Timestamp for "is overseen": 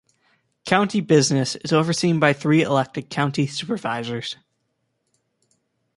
1.57-2.19